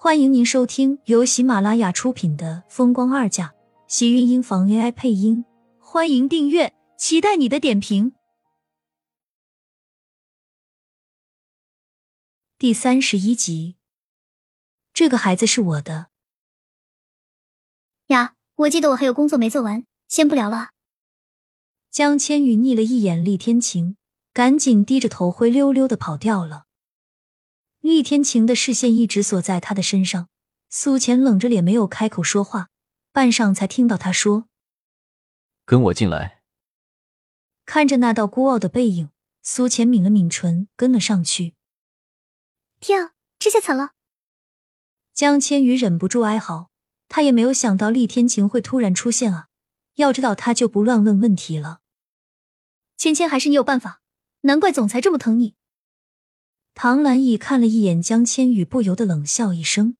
[0.00, 3.48] 欢迎您收听由喜马拉雅出品的《风光二嫁》，
[3.88, 5.44] 喜运音房 AI 配音。
[5.80, 8.12] 欢迎订阅，期待你的点评。
[12.56, 13.74] 第三十一集，
[14.92, 16.10] 这个孩子是我的
[18.06, 18.36] 呀！
[18.54, 20.70] 我记得我还有工作没做完，先不聊了。
[21.90, 23.96] 江千羽睨了一眼厉天晴，
[24.32, 26.67] 赶紧低着头灰溜溜的跑掉了。
[27.80, 30.28] 厉天晴的视线一直锁在他的身上，
[30.68, 32.68] 苏浅冷着脸没有开口说话，
[33.12, 34.48] 半晌才听到他说
[35.64, 36.42] ：“跟我进来。”
[37.64, 39.10] 看着那道孤傲的背影，
[39.42, 41.54] 苏浅抿了抿唇，跟了上去。
[42.80, 43.92] 天啊，这下惨了！
[45.14, 46.70] 江千羽忍不住哀嚎，
[47.08, 49.48] 他也没有想到厉天晴会突然出现啊！
[49.94, 51.80] 要知道他就不乱问问题了。
[52.96, 54.00] 芊芊，还是你有办法，
[54.42, 55.54] 难怪总裁这么疼你。
[56.80, 59.96] 唐兰义看了一眼江千羽，不由得冷笑一声。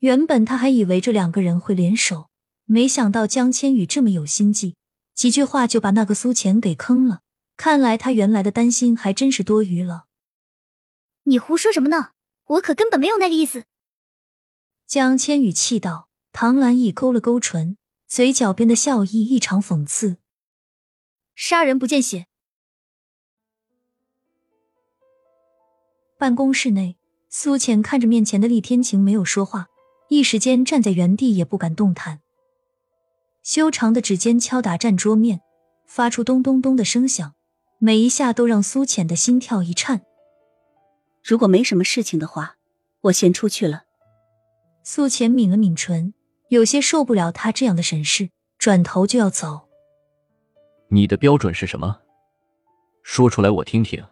[0.00, 2.28] 原本他还以为这两个人会联手，
[2.66, 4.76] 没想到江千羽这么有心计，
[5.14, 7.22] 几句话就把那个苏浅给坑了。
[7.56, 10.04] 看来他原来的担心还真是多余了。
[11.22, 12.10] 你胡说什么呢？
[12.44, 13.64] 我可根本没有那个意思。
[14.86, 16.10] 江千羽气道。
[16.30, 20.18] 唐兰义勾了勾唇，嘴角边的笑意异常讽刺。
[21.34, 22.26] 杀人不见血。
[26.16, 26.96] 办公室内，
[27.28, 29.68] 苏浅看着面前的厉天晴，没有说话，
[30.08, 32.20] 一时间站在原地也不敢动弹。
[33.42, 35.40] 修长的指尖敲打站桌面，
[35.86, 37.34] 发出咚咚咚的声响，
[37.78, 40.02] 每一下都让苏浅的心跳一颤。
[41.22, 42.56] 如果没什么事情的话，
[43.02, 43.82] 我先出去了。
[44.82, 46.14] 苏浅抿了抿唇，
[46.48, 49.68] 有些受不了他这样的审视，转头就要走。
[50.88, 52.00] 你的标准是什么？
[53.02, 54.02] 说出来我听听。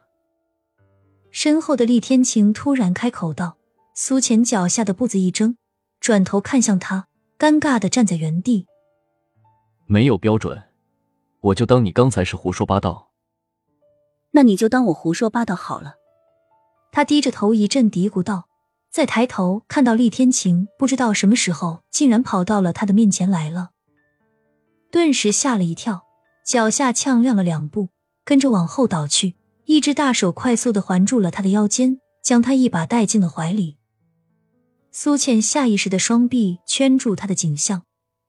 [1.33, 3.57] 身后的厉天晴突然开口道
[3.97, 5.57] ：“苏浅脚下的步子一怔，
[5.99, 7.09] 转头看向他，
[7.39, 8.67] 尴尬的站在原地。
[9.87, 10.63] 没有标准，
[11.41, 13.09] 我就当你刚才是胡说八道。
[14.33, 15.95] 那你就当我胡说八道好了。”
[16.93, 18.47] 他低着头一阵嘀咕道，
[18.91, 23.71] 再抬头看到厉天晴，不知道什么时候竟然跑到了他的面前来了，
[24.91, 26.03] 顿时吓了一跳，
[26.45, 27.89] 脚下呛踉了两步，
[28.23, 29.37] 跟着往后倒去。
[29.65, 33.77] 一只大手快速的环住了他的腰间，将他一把带进了怀里。
[34.91, 37.83] 苏倩下意识的双臂圈住他的颈项，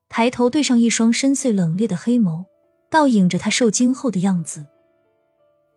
[0.07, 2.45] 抬头对上一双深邃冷冽的黑眸，
[2.89, 4.65] 倒映着他受惊后的样子。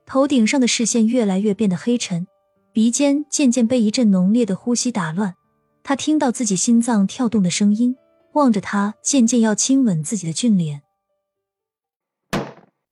[0.04, 2.26] 头顶上的视线越来越变得黑沉，
[2.72, 5.34] 鼻尖渐渐被一阵浓烈的呼吸打乱。
[5.82, 7.96] 他听到自己心脏跳动的声音，
[8.34, 10.82] 望着他渐渐要亲吻自己的俊脸。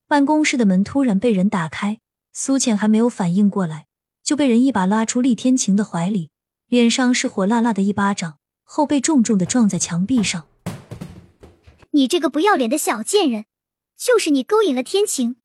[0.08, 1.98] 办公室的门突然被人打开。
[2.36, 3.86] 苏浅还没有反应过来，
[4.24, 6.32] 就被人一把拉出厉天晴的怀里，
[6.66, 10.48] 脸上是火辣辣的一巴掌，后背重重的撞在墙壁上。
[11.92, 13.44] 你这个不要脸的小贱人，
[13.96, 15.36] 就是你勾引了天晴。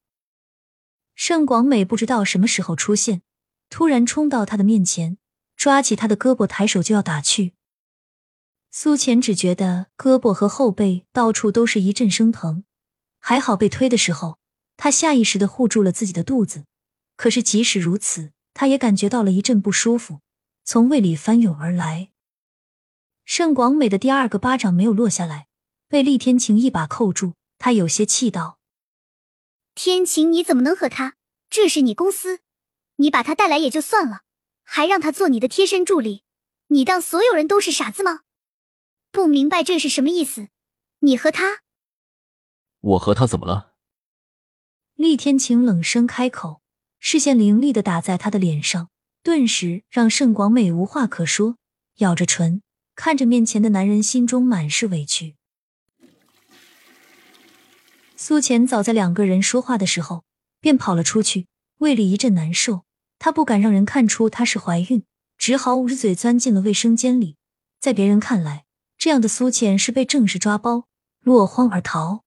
[1.13, 3.21] 盛广美不知道什么时候出现，
[3.69, 5.19] 突然冲到他的面前，
[5.55, 7.53] 抓起他的胳膊，抬手就要打去。
[8.71, 12.63] 苏浅只觉得胳膊和后背到处都是一阵生疼，
[13.19, 14.39] 还好被推的时候，
[14.75, 16.63] 他下意识的护住了自己的肚子。
[17.19, 20.21] 可是，即使如此，他也感觉到了一阵不舒服，
[20.63, 22.13] 从胃里翻涌而来。
[23.25, 25.49] 盛广美的第二个巴掌没有落下来，
[25.89, 27.33] 被厉天晴一把扣住。
[27.57, 28.61] 他有些气道
[29.75, 31.17] ：“天晴，你怎么能和他？
[31.49, 32.39] 这是你公司，
[32.95, 34.21] 你把他带来也就算了，
[34.63, 36.23] 还让他做你的贴身助理，
[36.67, 38.21] 你当所有人都是傻子吗？
[39.11, 40.47] 不明白这是什么意思？
[40.99, 41.63] 你和他？
[42.79, 43.73] 我和他怎么了？”
[44.95, 46.58] 厉天晴冷声开口。
[46.99, 48.89] 视线凌厉的打在他的脸上，
[49.23, 51.57] 顿时让盛广美无话可说，
[51.97, 52.61] 咬着唇
[52.95, 55.35] 看着面前的男人，心中满是委屈。
[58.15, 60.25] 苏浅早在两个人说话的时候
[60.59, 62.83] 便跑了出去，胃里一阵难受，
[63.17, 65.03] 她不敢让人看出她是怀孕，
[65.37, 67.37] 只好捂着嘴钻进了卫生间里。
[67.79, 68.65] 在别人看来，
[68.97, 70.85] 这样的苏浅是被正式抓包，
[71.21, 72.25] 落荒而逃。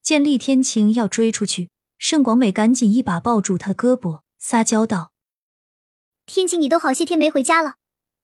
[0.00, 1.68] 见厉天晴要追出去。
[1.98, 5.12] 盛广美赶紧一把抱住他胳膊，撒娇道
[6.26, 7.76] ：“天晴，你都好些天没回家了，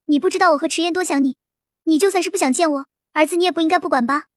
[0.05, 1.37] 你不知道我和迟燕多想你。
[1.85, 4.27] 你就算是不想见我，儿子你也不应该不管吧？”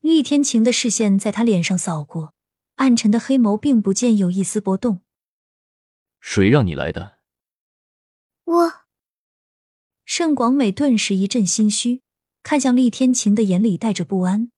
[0.00, 2.34] 厉天晴的视线在他脸上扫过，
[2.76, 5.00] 暗沉的黑眸并不见有一丝波动。
[6.20, 7.18] 谁让你来的？
[8.44, 8.72] 我。
[10.04, 12.02] 盛广美顿时一阵心虚，
[12.42, 14.50] 看向厉天晴的眼里带着不安。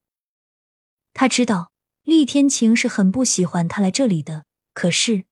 [1.13, 1.68] 他知道。
[2.09, 5.25] 厉天晴是很不喜欢他来这里的，可是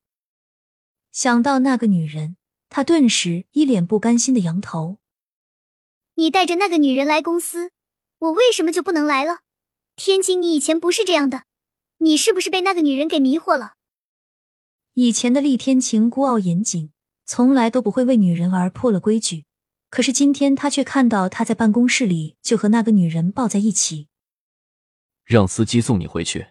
[1.12, 2.38] 想到那个女人，
[2.69, 4.97] 他顿时一脸不甘心的扬头。
[6.15, 7.71] 你带着那个女人来公司，
[8.19, 9.39] 我为什么就不能来了？
[9.95, 11.44] 天晴，你以前不是这样的，
[11.97, 13.74] 你是不是被那个女人给迷惑了？
[14.94, 16.91] 以前的厉天晴孤傲严谨，
[17.25, 19.45] 从来都不会为女人而破了规矩。
[19.89, 24.07] 可是今天他却看到他在办公室里就和那个女人抱在一起。
[25.24, 26.47] 让司机送你回去。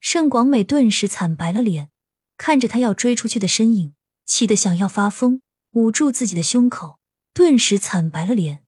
[0.00, 1.90] 盛广美顿时惨白了脸，
[2.36, 5.42] 看着他要追出去的身影，气得想要发疯，
[5.72, 6.98] 捂住自己的胸口，
[7.34, 8.64] 顿时惨白了脸。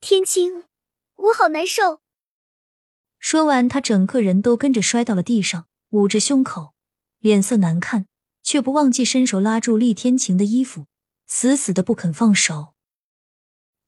[0.00, 0.64] 天青，
[1.16, 2.00] 我好难受。
[3.18, 6.74] 说完，他整个人都跟着摔到了地上，捂着胸口，
[7.20, 8.06] 脸色难看，
[8.42, 10.86] 却不忘记伸手拉住厉天晴的衣服，
[11.26, 12.74] 死死的不肯放手。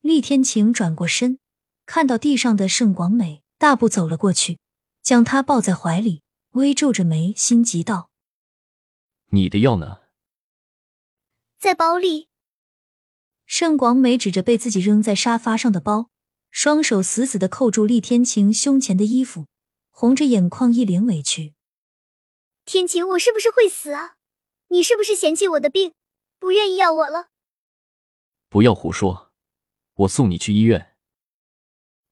[0.00, 1.38] 厉天晴转过身，
[1.84, 4.58] 看到地上的盛广美，大步走了过去，
[5.04, 6.22] 将她抱在怀里，
[6.52, 8.10] 微皱着眉，心急道
[9.30, 9.98] ：“你的药呢？”
[11.60, 12.28] 在包里。
[13.46, 16.10] 盛广美指着被自己扔在沙发上的包。
[16.50, 19.48] 双手死死的扣住厉天晴胸前的衣服，
[19.90, 21.54] 红着眼眶，一脸委屈。
[22.64, 24.14] 天晴，我是不是会死啊？
[24.68, 25.94] 你是不是嫌弃我的病，
[26.38, 27.30] 不愿意要我了？
[28.48, 29.32] 不要胡说，
[29.94, 30.94] 我送你去医院。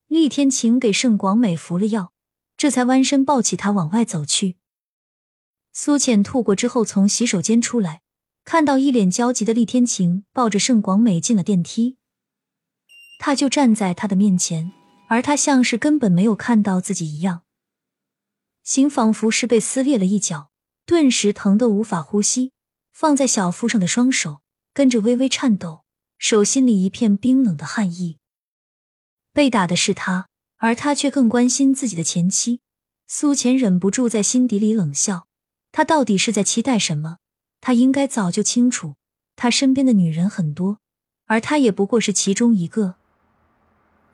[0.09, 2.13] 厉天晴给盛广美服了药，
[2.63, 4.57] 这才弯身抱起她往外走去。
[5.73, 8.03] 苏浅吐过之后，从洗手间出来，
[8.45, 11.97] 看到一脸焦急的厉天晴抱着盛广美进了电梯。
[13.19, 14.71] 他就站在他的面前，
[15.09, 17.43] 而他像是根本没有看到自己一样，
[18.63, 20.53] 心仿佛是被撕裂了一角，
[20.87, 22.53] 顿时疼得无法呼吸，
[22.93, 24.43] 放在小腹上的双手
[24.73, 25.83] 跟着微微颤抖，
[26.17, 28.21] 手心里一片冰冷的汗意。
[29.33, 30.29] 被打的是他，
[30.63, 32.61] 而他却更关心自己的前妻。
[33.09, 35.27] 苏浅忍不住在心底里冷笑：
[35.73, 37.19] 他到底是在期待什么？
[37.61, 38.95] 他应该早就清楚，
[39.35, 40.79] 他身边的女人很多，
[41.27, 42.95] 而他也不过是其中一个。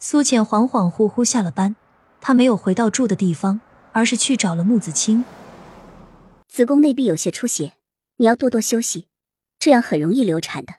[0.01, 1.77] 苏浅恍恍惚惚下了班，
[2.19, 3.61] 她没有回到住的地方，
[3.93, 5.25] 而是去找了穆子清。
[6.49, 7.75] 子宫内壁有些出血，
[8.17, 9.07] 你要多多休息，
[9.59, 10.77] 这样很容易流产的。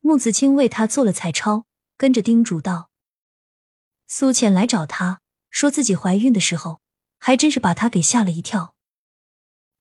[0.00, 1.64] 穆子清为他做了彩超，
[1.96, 2.90] 跟着叮嘱道
[4.06, 5.20] ：“苏浅来找他
[5.50, 6.80] 说自己怀孕的时候，
[7.18, 8.74] 还真是把他给吓了一跳。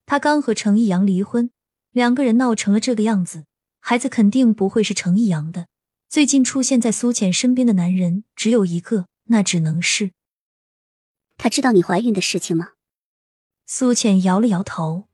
[0.05, 1.51] 他刚和程逸阳离婚，
[1.91, 3.45] 两个人闹成了这个样子，
[3.79, 5.67] 孩子肯定不会是程逸阳的。”
[6.07, 10.11] 最近出现在苏浅身边的男人只有一个，那只能是
[11.35, 12.69] 他知道你怀孕的事情吗？
[13.65, 15.05] 苏浅摇了摇头，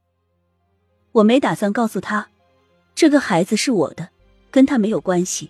[1.13, 2.29] 我没打算告诉他，
[2.93, 4.09] 这个孩子是我的，
[4.51, 5.49] 跟他没有关系。